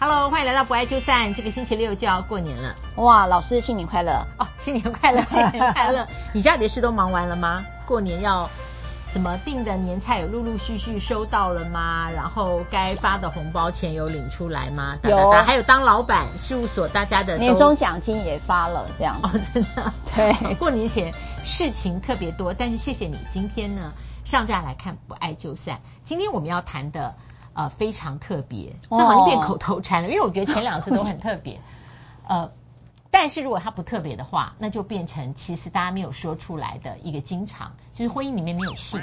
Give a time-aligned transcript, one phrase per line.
[0.00, 1.34] Hello，欢迎来到不爱就散。
[1.34, 3.26] 这个星期六就要过年了，哇！
[3.26, 6.06] 老师新年快乐哦，新年快乐， 新年快乐！
[6.32, 7.66] 你家里的事都忙完了吗？
[7.84, 8.48] 过年要
[9.12, 12.08] 什么订的年菜有陆陆续续收到了吗？
[12.14, 14.96] 然后该发的红包钱有领出来吗？
[15.02, 20.54] 有，还有当老板事务所大家的年终奖金也发了，这样哦，真的对。
[20.54, 21.12] 过年前
[21.44, 23.92] 事情特别多，但是谢谢你今天呢
[24.24, 25.80] 上架来看不爱就散。
[26.04, 27.16] 今天我们要谈的。
[27.58, 31.58] 呃，非常特别，这好像变口头禅了，哦，因为我觉得前两次都很特别。
[32.28, 32.52] 呃，
[33.10, 39.02] 但是如果它不特别的话，那就变成其实大家没有说出来的一个经常，就是婚姻里面没有性。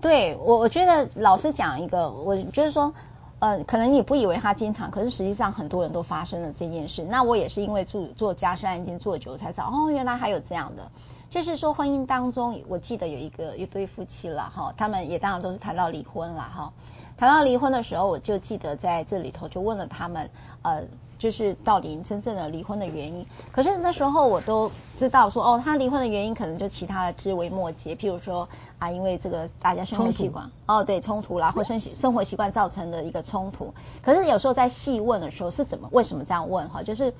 [0.00, 2.92] 对，我我觉得老师讲一个，我就是说，
[3.38, 7.04] 呃，可能你不以为它经常，可是实际上很多人都发生了这件事。
[7.04, 10.90] 那我也是因为做做家事案件做久才知道，哦，原来还有这样的。
[11.30, 16.72] 就是说婚姻当中，我记得有一个一对夫妻了哈，他们也当然都是谈到离婚了哈。
[17.16, 20.30] 谈到离婚的时候，我就记得在这里头就问了他们，
[20.62, 20.82] 呃，
[21.18, 23.24] 就是到底真正的离婚的原因。
[23.52, 33.72] 可是那时候我都知道说，哦，他离婚的原因可能就其他的枝微末节，譬如说啊，因为这个大家生活习惯，哦，对，冲突啦，或生 生活习惯造成的一个冲突。
[34.02, 36.82] 可是有时候在细问的时候是怎么为什么这样问哈？
[36.82, 37.14] 就是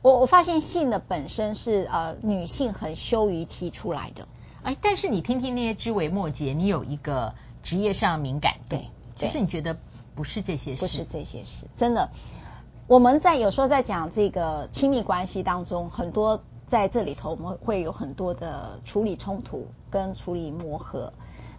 [0.00, 4.26] 我我发现性的本身是呃女性很羞于提出来的，
[4.62, 8.88] 哎，但是你听听那些枝微末节，你有一个职业上敏感，对。
[9.26, 9.76] 就是你觉得
[10.14, 12.08] 不是这些事，不是这些事，真的。
[12.86, 21.12] 我们在有时候在讲这个亲密关系当中，很多在这里头我们会有很多的处理冲突跟处理磨合。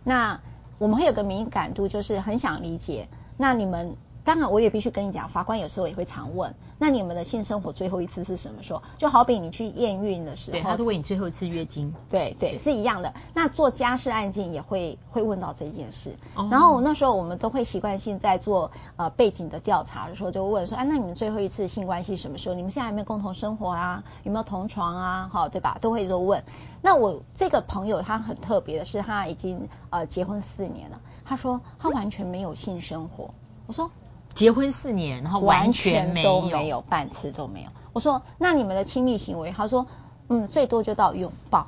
[0.03, 0.39] 那
[0.77, 3.07] 我们会有个敏感度，就是很想理解。
[3.37, 3.95] 那你们。
[4.25, 8.81] 当然，我也必须跟你讲，法官有时候也会常问，那你们的性生活最后一次是什么时候？
[8.97, 13.13] 就好比你去验孕的时候，对，他都问你最后一次月经，对对，是一样的。
[13.33, 16.15] 那做家事案件也会会问到这件事。
[16.35, 22.55] 哦、然后那时候我们都会习惯性在做呃背景的调查的时候，就问说，哎，那你们最后一次性关系什么时候？
[22.55, 24.01] 你们现在有没有共同生活啊？
[24.23, 25.29] 有没有同床啊？
[25.33, 25.77] 好，对吧？
[25.81, 26.41] 都会都问。
[26.81, 33.33] 那我这个朋友他很特别的是，他已经呃结婚四年了，他说他完全没有性生活。
[33.67, 33.91] 我说。
[34.35, 37.69] 结婚四年，然后完全没有，全都没有半次都没有。
[37.93, 39.51] 我说，那你们的亲密行为？
[39.51, 39.85] 他说，
[40.27, 41.67] 嗯，最多就到拥抱，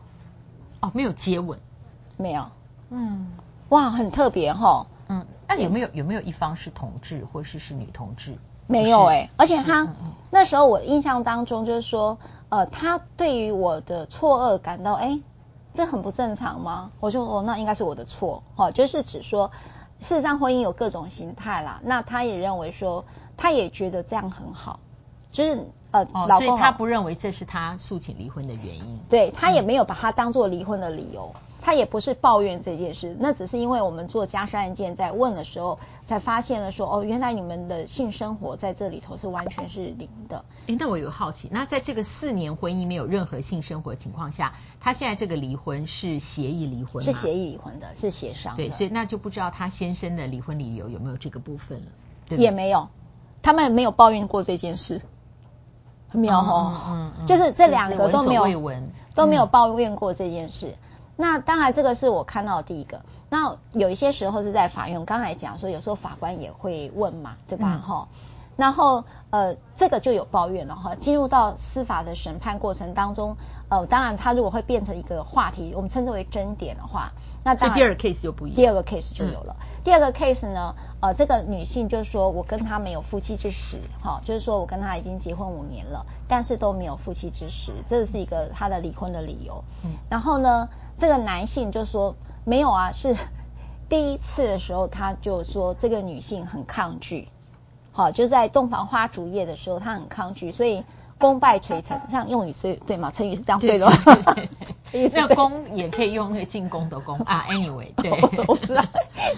[0.79, 1.59] 哦，没有接吻，
[2.17, 2.47] 没有。
[2.89, 3.27] 嗯，
[3.69, 4.87] 哇，很特别哈。
[5.07, 8.35] 嗯，那有没有有没有一方是同志，或是是女同志？
[8.65, 9.95] 没有哎、欸，而且他、嗯、
[10.31, 12.17] 那时候我印象当中就是说，
[12.49, 15.19] 呃，他对于我的错愕感到，哎，
[15.75, 16.91] 这很不正常吗？
[16.99, 19.51] 我说，哦，那应该是我的错，哈，就是指说。
[20.07, 21.81] 事实上，婚姻有各种形态啦。
[21.83, 23.03] 那他也认为说，
[23.35, 24.79] 他也觉得这样很好，
[25.31, 28.99] 就是呃，哦、老公，所以他不认为这是他诉请离婚的原因。
[29.09, 31.33] 对，他也没有把它当做离婚的理由。
[31.33, 40.45] 嗯他也不是抱怨这件事，那只是因为我们做家事案件在问的时候，才发现了说，哦，原来你们的性生活在这里头是完全是零的。
[40.67, 47.03] 诶，那我有个好奇，那在这个四年婚姻没有任何性生活的情况下，他现在这个离婚是协议离婚？
[47.03, 48.57] 是协议离婚的，是协商的。
[48.57, 51.87] 对，所以那就不知道他先生的离婚理由有没有这个部分了。
[52.29, 52.89] 对，也没有，
[53.41, 55.01] 他们没有抱怨过这件事。
[56.11, 58.43] 没有哦，嗯，嗯，就是这两个都没有
[59.15, 60.75] 都没有抱怨过这件事。
[61.17, 63.01] 那当然，这个是我看到的第一个。
[63.29, 67.81] 那有一些时候是在法院，刚才讲说，有时候法官也会问嘛，对吧？
[67.85, 68.17] 哈、嗯，
[68.57, 70.95] 然后呃，这个就有抱怨了哈。
[70.95, 73.37] 进入到司法的审判过程当中，
[73.69, 77.11] 呃，当然他如果会变成一个话题，我们称之为争点的话，
[77.43, 78.55] 那当然第二个 case 就不一样。
[78.55, 79.55] 第二个 case 就有了。
[79.59, 89.63] 嗯、第二个 case 呢，呃，这个女性就是说我跟他没有夫妻之实，哈，就是说我跟他已经结婚五年了，但是都没有夫妻之实，这是一个他的离婚的理由。
[89.83, 90.69] 嗯，然后呢？
[90.97, 92.15] 这个男性就说
[92.45, 93.17] 没有啊，是
[93.89, 97.27] 第一次的时候，他就说这个女性很抗拒，
[97.91, 100.85] 好，就在洞房花烛夜的时候，他很抗拒，所以
[101.17, 103.11] 功败垂成，这样用语是对吗？
[103.11, 103.93] 成语是这样对的吗？
[104.91, 107.45] 对，这样 功也可以用那个进攻的攻啊。
[107.49, 108.11] Anyway，对，
[108.47, 108.83] 我不知道，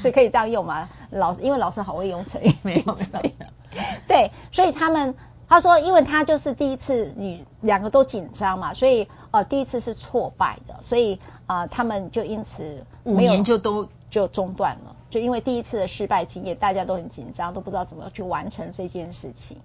[0.01, 0.89] 所以可以这样用吗？
[1.11, 3.47] 老师，因为老师好会用成语，没 有没有。
[4.07, 5.15] 对，所以他们。
[5.49, 19.61] 他说，因为他就是第一次，女两个都紧张嘛，所以呃，第一次是挫败的，所以啊、呃，他们就因此五年就都就中断了，就因为第一次的失败经验，大家都很紧张，都不知道怎么去完成这件事情。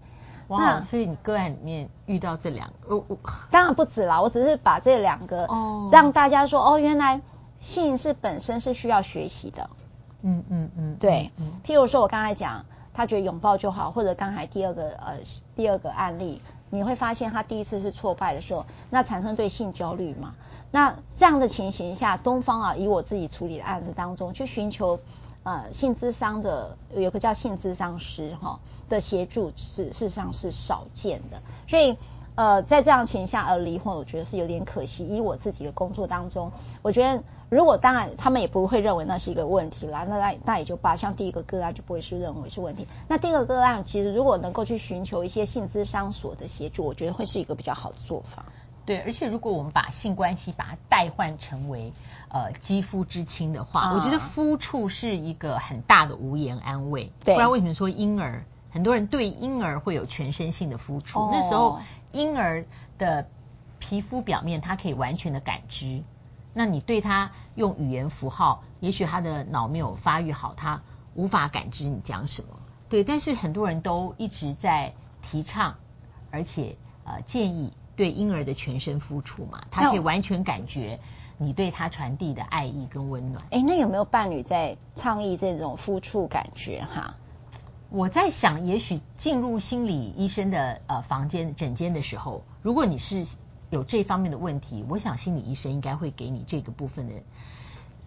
[0.58, 3.19] 哇，所以你个案里面遇到这两个，我我
[3.50, 7.20] 当然不止啦，我只是把这两个哦，让大家说哦，原来
[7.60, 9.70] 性是本身是需要学习的。
[10.22, 12.64] 嗯嗯嗯，对，嗯，譬如说我刚才讲。
[12.94, 15.16] 他觉得拥抱就好，或者刚才第二个呃
[15.56, 20.34] 第二个案例，你会发现他第一次是挫败的时候，那产生对性焦虑嘛？
[20.70, 25.00] 那这样的情形下，东方啊，以我自己处理的案子当中去寻求
[25.43, 31.97] 呃性咨商的有个叫性咨商师哈的协助是事实上是少见的，所以。
[32.35, 35.06] 呃，在这样情况下而离婚，我觉得是有点可惜。
[35.06, 36.50] 以我自己的工作当中，
[36.81, 40.97] 我觉得如果当然他们也不会认为那是一个问题啦，那那那也就罢。
[40.97, 42.89] 像第一个个案就不会是认为是问题。
[43.06, 48.47] 那第二个个案其实如果能够去寻求一些性咨商所的协助，我觉得会是一个比较好的做法。
[48.84, 51.93] 对，而且如果我们把性关系把它代换成为
[52.29, 57.12] 呃肌肤之亲的话，嗯、我觉得肤触是一个很大的无言安慰。
[57.25, 58.44] 对，不然为什么说婴儿？
[58.70, 61.81] 很多人对婴儿会有全身性的肤触，哦、那时候
[62.11, 62.64] 婴儿
[62.99, 63.29] 的
[63.79, 66.02] 皮肤表面它可以完全的感知。
[66.55, 70.82] 那你对他用语言符号，也许他的脑没有发育好，他
[71.14, 72.49] 无法感知你讲什么。
[72.88, 74.93] 对，但是很多人都一直在
[75.23, 75.76] 提倡，
[76.31, 80.99] 而且呃建议对婴儿的全身付出嘛，他可以完全感觉
[81.39, 83.44] 你对他传递的爱意跟温暖。
[83.50, 87.17] 哎，那有没有伴侣在倡议这种付出感觉哈？
[87.91, 93.27] 我在想，也许进入心理医生的呃房间诊间的时候，如果你是
[93.69, 97.15] 有这方面的问题，我想心理医生应该会给你这个部分的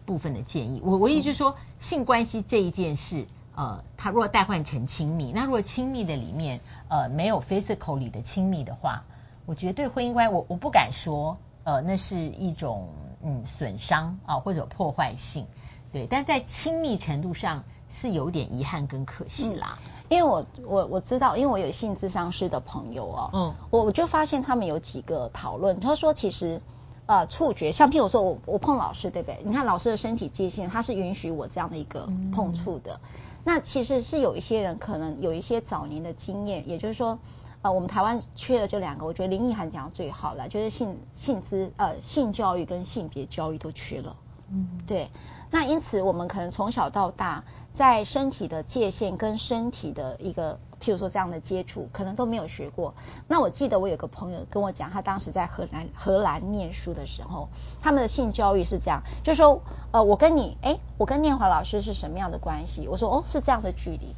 [0.06, 0.82] 部分的建议。
[0.84, 9.04] 我我意思就是说，嗯、性关系这一件事，呃，它若代换成亲密，那如果亲密的里面呃没有 physical 里的亲密的话，
[9.45, 12.89] 我觉得对婚姻关系，我我不敢说呃那是一种
[13.24, 15.47] 嗯损伤啊、呃、或者破坏性，
[15.92, 17.63] 对，但在亲密程度上。
[17.88, 26.62] 是有点遗憾跟可惜啦，嗯、因为我我我知道，因为我有性咨商师的朋友哦，嗯，我我就发现他们有几个讨论，他说其实
[27.06, 29.39] 呃触觉，像譬如说我我碰老师对不对？
[29.45, 33.00] 你看老师的身体界限，他是允许我这样的一个碰触的。
[33.01, 33.09] 嗯、
[33.45, 37.18] 那其实是有一些人可能有一些早年的经验，也就是说，
[37.65, 44.15] 呃，我们台湾缺的这两个，我觉得林奕涵讲的最好了，就是性性资呃性教育跟性别教育都缺了，
[44.51, 45.09] 嗯，对。
[45.50, 47.44] 那因此我们可能从小到大。
[47.73, 52.94] 在身体的界限跟身体的一个，譬如说这样的接触，可能都没有学过。
[53.27, 57.50] 那我记得我有个朋友跟我讲，他当时在荷兰荷兰念书的时候，
[57.81, 62.88] 他们的性教育是这样，就是说，呃，我跟你，哎，我跟念华老师是什么样的关系？
[62.88, 64.15] 我说，哦，是这样的距离。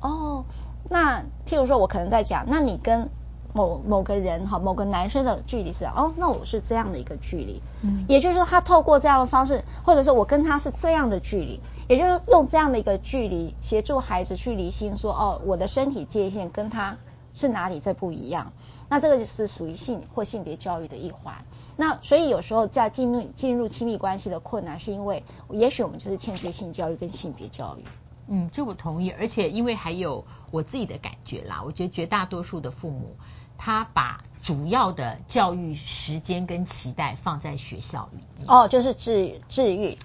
[0.00, 0.44] 哦，
[0.88, 3.08] 那譬如说我可能在讲，那你跟
[3.54, 7.62] 某某个人哈，某个男生的距离是，哦，那我是这样的一个距离。
[7.82, 11.60] 嗯，也就是说，他透过这样的方式，或者说我跟他是这样的距离。
[11.88, 16.96] 也就是用这样的一个距离协助孩子去厘清说，哦，我的身体界限跟他
[17.34, 18.52] 是哪里在不一样。
[18.88, 21.34] 那这个就是属于性或性别教育的一环。
[21.76, 27.84] 那所以有时候在进入进入亲密关系的困难，是因为也许我们就是欠缺性教育跟性别教育。
[28.28, 29.10] 嗯，这我同意。
[29.10, 33.16] 而且因为还有我自己的感觉啦，我觉得绝大多数的父母，
[33.58, 38.46] 他把主要的教育时间跟期待放在学校里面。
[38.48, 39.98] 哦，就是治治愈。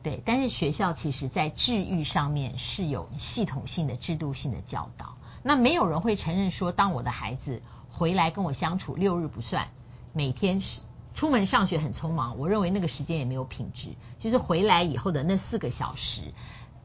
[0.00, 5.16] 对，但是学校其实在治愈上面是有系统性的、制度性的教导。
[5.42, 9.68] 那没有人会承认说，当我的孩子回来跟我相处六日不算，
[10.12, 10.82] 每天是
[11.14, 13.88] 出门上学很匆忙，我认为那个时间也没有品质。
[14.18, 16.32] 就是回来以后的那四个小时，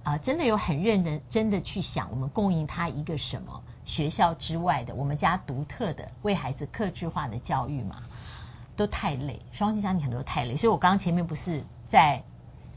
[0.04, 8.04] 啊、呃，真的有很认真真的去想，我们供应他一个什么学校之外的，我们家独特的为孩子克制化的教育嘛，
[8.76, 9.42] 都太累。
[9.52, 12.24] 双薪家庭很多都太累，所以我刚刚前面不是在。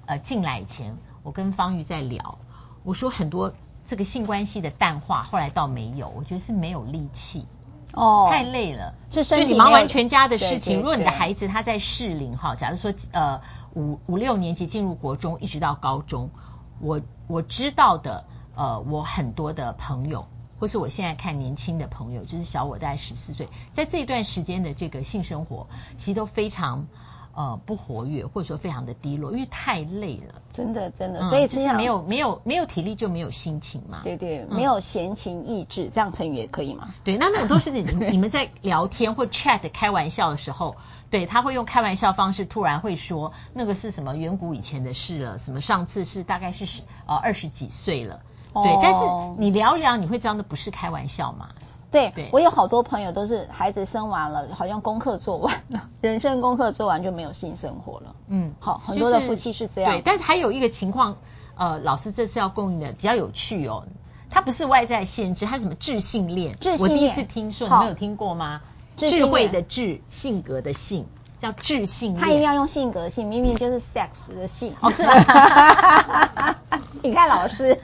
[0.09, 2.39] 呃，进来以前，我跟方玉在聊，
[2.85, 3.53] 我说很多
[3.87, 7.45] 这个性关系的淡化，后来倒没有，我觉得是没有力气，
[7.93, 10.77] 哦，太累了，是身体就你忙完全家的事情。
[10.77, 13.41] 如果你的孩子他在适龄哈，假如说呃
[13.75, 16.31] 五五六年级进入国中，一直到高中，
[16.79, 20.27] 我我知道的呃，我很多的朋友，
[20.59, 25.67] 或是我现在看年轻的朋友，就是小我大概十四岁，在这段时间的这个性生活，
[25.99, 26.87] 其实都非常。
[27.37, 31.77] 呃，不活跃，或者说非常的低落，因为太累了，真的真的，所以这样。
[31.77, 36.95] 没有没有没有体力就没有心情嘛，对对，没有闲情逸致，这样成语也可以吗？
[37.05, 40.77] 对，那那种都是你你们在聊天或 chat 开玩笑的时候，
[41.11, 48.23] 对，他会用开玩笑方式突然会说那个是什么远古以前的事了，什么上次是大概是十呃二十几岁了，
[48.55, 49.01] 对，但是
[49.39, 51.51] 你聊一聊你会知道那不是开玩笑嘛。
[51.91, 58.17] 对，对我有好多朋友都是孩子生完了，好像功课做完了， 人生功课做完就没有性生活了。
[58.29, 59.93] 嗯，好，很多的夫妻是这样。
[59.93, 61.17] 对，但是还有一个情况，
[61.57, 63.87] 呃，老师这次要供应的比较有趣哦，
[64.31, 66.57] 它不是外在限制，它什么智性恋？
[66.59, 68.63] 智性恋，我第一次听说，你没有听过吗？
[68.97, 71.07] 智慧的智，性格的性。
[71.41, 75.13] 叫智性恋，他一定要用性格的性，明明就是 sex 的性，哦，是吗？
[77.03, 77.79] 你看老师，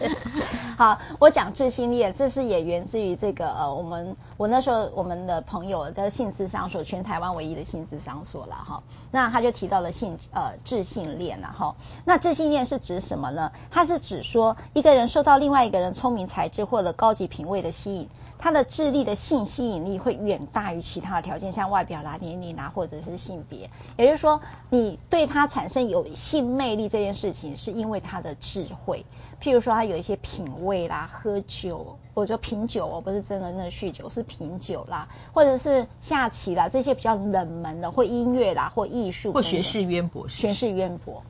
[0.77, 8.83] 好，我讲智性恋，这是也源自于这个呃，我们我那时候我们的朋友的性智商所，全台湾唯一的性智商所了哈。
[9.13, 11.77] 那他就提到了性呃智性恋了哈。
[12.05, 13.53] 那智性恋是指什么呢？
[13.71, 18.09] 它是指说一个人受到另外一个人聪明才智或者高级品味的吸引。
[18.39, 23.71] 他的智力的性吸引力会远大于其他的条件，像外表啦、年龄啦，或者是性别。
[23.97, 29.05] 也就是说，你对他产生有性魅力这件事情，是因为他的智慧。
[29.41, 41.25] 譬如说，他有一些品味啦，喝酒，或者说品酒哦，不是真的那酗酒，是品酒啦，或者是下棋啦，这些比较冷门的，或音乐啦，或艺术，或学识渊博，学识渊博。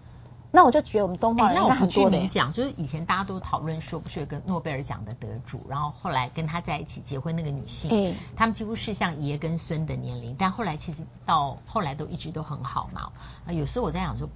[0.54, 2.18] 那我就觉得我们东方人应该很多的。
[2.18, 13.12] 那我据讲，就是以前大家都讨论说，不是有个诺贝尔奖的得主，然后后来跟他在一起结婚那个女性，嗯，他们几乎是像爷跟孙的年龄，但后来其实到后来都一直都很好嘛。
[13.46, 14.28] 啊，有时候我在想说，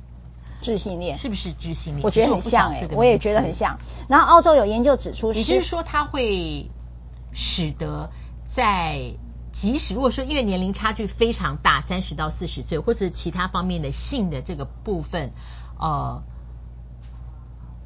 [0.62, 2.02] 智性恋是不是智性恋？
[2.02, 3.78] 我觉得很像哎，我也觉得很像。
[4.08, 6.70] 然后澳洲有研究指出，也就是说它会
[7.34, 8.08] 使得
[8.46, 9.12] 在
[9.52, 15.32] 即使如果说因为年龄差距非常大，三十到四十岁，或者其他方面的性的这个部分。
[15.78, 16.22] 呃，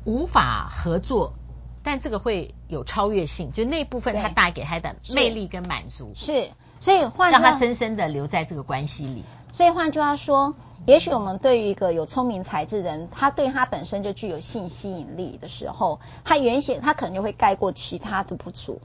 [0.05, 1.35] 无法合作，
[1.83, 9.25] 但这个会有超越性，就那部分他带给他的魅力跟满足，是，所以换让他深深的留在这个关系里。
[9.53, 10.55] 所以换句话说，
[10.87, 18.81] 也许我们对于一个有聪明才智的人，他对他本身就具有性吸引力的时候，他原先他可能就会盖过其他的不足，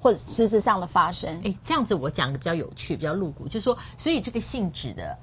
[0.00, 1.40] 或者实质上的发生。
[1.44, 5.18] 哎，这样子我讲的比较有趣，比较露骨，就是说，所以这个性质的。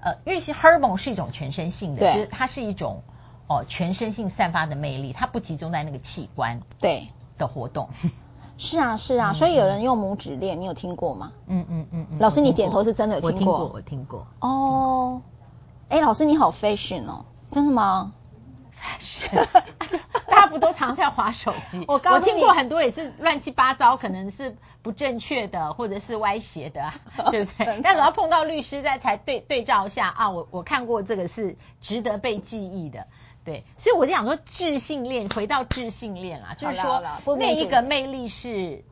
[0.00, 3.02] 呃，因为是荷尔蒙是一种全身性的，就是它是一种
[3.46, 7.88] 哦全身性散发的魅力，它不集中在那个器官对的活动。
[8.58, 11.32] 是啊是啊，所以有人用拇指练，你有听过吗？
[11.46, 12.18] 嗯嗯嗯嗯。
[12.18, 13.68] 老师，你点头是真的有听过？
[13.68, 14.48] 我听过，我听过。
[14.48, 15.22] 哦，
[15.88, 18.12] 哎，老师你好 fashion 哦，真的吗？
[18.74, 19.46] Fashion。
[20.48, 21.84] 不都常在滑手机？
[21.88, 26.92] 我我听过很多也是乱七八糟，可能是不正确的，或者是歪斜的，
[27.30, 27.80] 对不对？
[27.82, 33.06] 但只要碰到律师在才对对照一下啊，我我看过这个是值得被记忆的，
[33.44, 33.64] 对。
[33.76, 37.02] 所以我就想说，智性恋回到智性恋啊，就是说
[37.38, 38.84] 那一个魅力是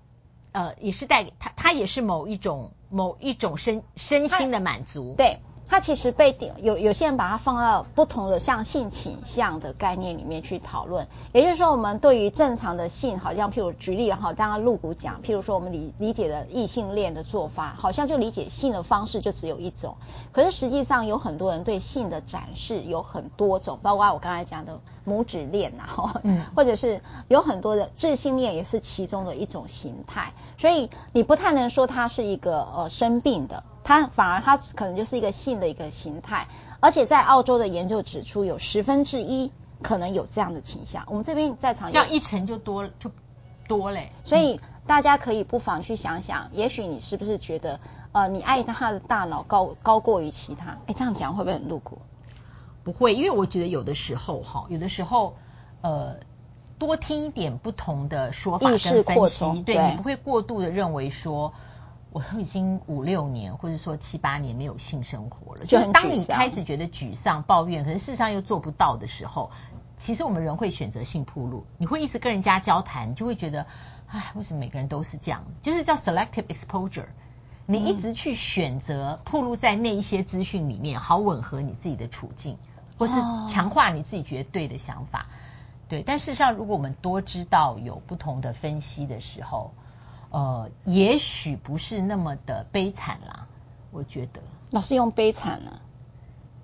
[0.52, 5.38] 呃，也是带给他，他也是某一种某一种身身心的满足，对。
[5.68, 19.96] 它其实被有有些人把它放到不同的像性倾向的概念里面去讨论，也就是说，我们对于正常的性，好像譬如举例哈，刚刚露骨讲，譬如说我们理理解的异性恋的做法，好像就理解性的方式就只有一种，
[20.32, 33.64] 可是实际上有很多人对性的展示有很多种，包括我刚才讲的拇指恋呐，嗯， 或者是有很多的智性恋也是其中的一种形态，所以你不太能说它是一个呃生病的。
[33.86, 36.48] 它反而它可能就是一个性的一个形态，
[36.80, 41.04] 而且在澳洲的研究指出，有十分之一可能有这样的倾向。
[41.06, 43.12] 我们这边在场这样一成就多就
[43.68, 47.78] 多嘞，所以大家可以不妨去想想，也许你是不是觉得
[48.10, 50.78] 呃你爱他的大脑高高过于其他？
[50.88, 51.98] 哎，这样讲会不会很露骨？
[52.82, 55.36] 不会，因为我觉得有的时候哈，有的时候
[55.82, 56.16] 呃
[56.76, 61.54] 多听一点不同的说法跟分析，对，对你不会过度的认为说。
[62.16, 69.50] 我都已经五六年，或者说七八年没有性生活了，就当你开始觉得沮丧、抱怨，可是事实上又做不到的时候，
[69.98, 71.66] 其实我们人会选择性铺路。
[71.76, 73.66] 你会一直跟人家交谈，就会觉得，
[74.06, 75.44] 唉，为什么每个人都是这样？
[75.60, 77.04] 就是叫 selective exposure。
[77.66, 82.56] 你一直去选择暴露在那一些资讯里面，好吻合你自己的处境，
[82.96, 83.14] 或是
[83.46, 85.26] 强化你自己觉得对的想法。
[85.86, 89.72] 对，但事实上，如果我们多知道有不同的分析的时候，
[90.36, 93.46] 呃，也许不是那么的悲惨啦，
[93.90, 94.42] 我觉得。
[94.70, 95.70] 老师用悲惨呢？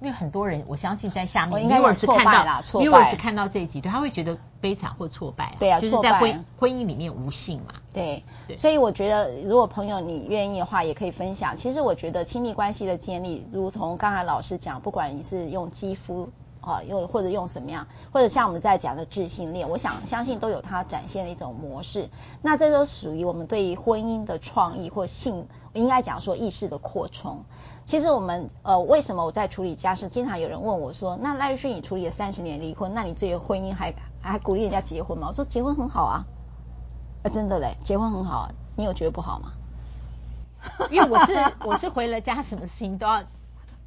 [0.03, 2.85] 因为很多人，我相信在下面，应该是看到啦，挫败。
[2.85, 5.57] 如果是看到这一集，对，他会觉得悲惨或挫败。
[5.59, 7.73] 对啊，就是在婚婚姻里面无性嘛。
[7.95, 8.59] 对对。
[8.59, 11.57] 所以我觉得，如果朋友你愿意的话，也可以分享。
[11.57, 16.29] 其实我觉得亲密关系的建立，如同刚才老师讲，不管你是用肌肤。
[16.63, 22.09] 啊，又或者用什么样，或者像我们在讲的智性恋，我想相信都有它展现的一种模式。
[22.41, 27.45] 那这都属于我们对于婚姻的创意或性，应该讲说意识的扩充。
[27.85, 33.93] 其实我们呃，为什么我在处理家事，经常有人问我说，那赖律师你处理了三十年离婚，那你对于婚姻还
[34.23, 35.27] 还鼓励人家结婚吗？
[35.29, 36.25] 我说结婚很好啊，
[37.25, 39.53] 啊真的嘞，结婚很好啊，你有觉得不好吗？
[40.93, 41.33] 因为我是
[41.65, 43.25] 我是回了家，什么事情都要。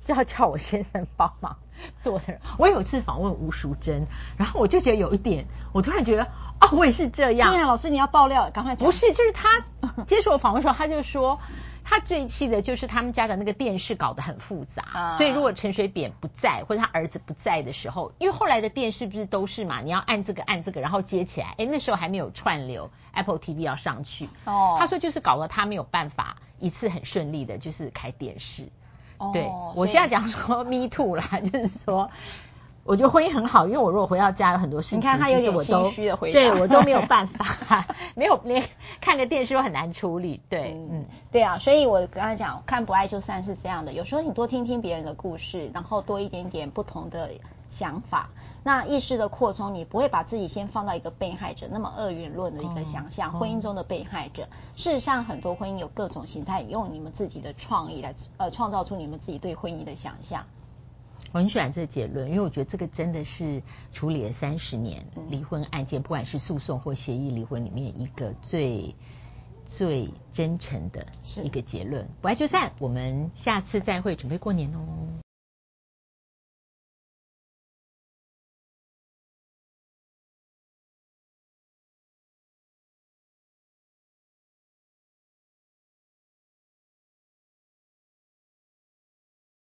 [0.03, 1.57] 就要叫我先生帮忙
[2.01, 2.41] 做的人。
[2.57, 6.23] 我有一次访问吴淑珍，然后我就觉得有一点，我突然觉得，
[6.59, 7.51] 哦，我也是这样。
[7.51, 8.85] 对啊，老师你要爆料，赶快讲。
[8.85, 9.65] 不是，就是他
[10.05, 11.39] 接受我访问的时候，他就说，
[11.83, 28.67] 他他最气的就是他们家的那个电视搞得很复杂，啊、所以如果陈水扁不在或者他儿子不在的时候，因为后来的电视不是都是嘛，你要按这个按这个，然后接起来，哎，那时候还没有串流，Apple TV 要上去，哦，他说就是搞得他没有办法一次很顺利的，就是开电视。
[29.27, 32.09] 哦，对，我现在讲说 Me Too 啦，就是说。
[32.85, 38.63] 我觉得婚姻很好，因为我如果回到家有很多事情，你看他有点心虚的回答，对我都没有 办法，没有连
[39.01, 40.39] 看个电视都很难处理。
[40.47, 47.31] 对，嗯，嗯对啊，所以我刚才讲看不爱就算是这样的，有时候你多听听别人的故事，然后多一点点不同的
[47.71, 48.29] 想法，
[48.63, 54.47] 那意识的扩充，你不会把自己先放到一个被害者那么二元论的一个想象，哦、婚姻中的被害者。
[54.75, 60.43] 事实上，很多婚姻有各种形态，用你们自己的创意来呃创造出你们自己对婚姻的想象。
[61.31, 68.95] 我很喜欢这个结论，因为我觉得这个真的是处理了三十年离婚案件，不管是诉讼或协议离婚里面一个最
[69.65, 71.05] 最真诚的
[71.43, 72.07] 一个结论。
[72.21, 75.24] 不爱就散，我们下次再会，准备过年哦。